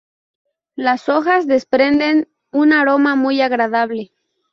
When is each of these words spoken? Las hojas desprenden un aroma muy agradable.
Las 0.75 1.09
hojas 1.09 1.45
desprenden 1.45 2.27
un 2.51 2.73
aroma 2.73 3.15
muy 3.15 3.39
agradable. 3.41 4.09